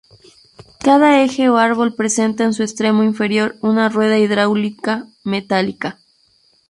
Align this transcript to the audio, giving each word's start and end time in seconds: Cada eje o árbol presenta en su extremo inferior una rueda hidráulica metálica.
Cada 0.79 1.21
eje 1.21 1.49
o 1.49 1.57
árbol 1.57 1.93
presenta 1.93 2.43
en 2.43 2.53
su 2.55 2.63
extremo 2.63 3.03
inferior 3.03 3.55
una 3.61 3.87
rueda 3.87 4.17
hidráulica 4.17 5.05
metálica. 5.23 5.99